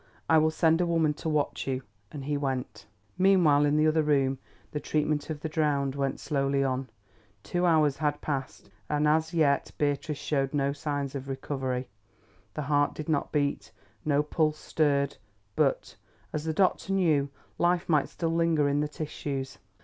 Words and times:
I 0.27 0.39
will 0.39 0.49
send 0.49 0.81
a 0.81 0.85
woman 0.87 1.13
to 1.13 1.29
watch 1.29 1.67
you," 1.67 1.83
and 2.11 2.25
he 2.25 2.35
went. 2.35 2.87
Meanwhile 3.19 3.65
in 3.65 3.77
the 3.77 3.85
other 3.85 4.01
room 4.01 4.39
the 4.71 4.79
treatment 4.79 5.29
of 5.29 5.41
the 5.41 5.47
drowned 5.47 5.93
went 5.93 6.19
slowly 6.19 6.63
on. 6.63 6.89
Two 7.43 7.67
hours 7.67 7.97
had 7.97 8.19
passed, 8.19 8.71
and 8.89 9.07
as 9.07 9.31
yet 9.31 9.71
Beatrice 9.77 10.17
showed 10.17 10.55
no 10.55 10.73
signs 10.73 11.13
of 11.13 11.29
recovery. 11.29 11.87
The 12.55 12.63
heart 12.63 12.95
did 12.95 13.09
not 13.09 13.31
beat, 13.31 13.71
no 14.03 14.23
pulse 14.23 14.57
stirred; 14.57 15.17
but, 15.55 15.95
as 16.33 16.45
the 16.45 16.51
doctor 16.53 16.93
knew, 16.93 17.29
life 17.59 17.87
might 17.87 18.09
still 18.09 18.33
linger 18.33 18.67
in 18.67 18.79
the 18.79 18.87
tissues. 18.87 19.59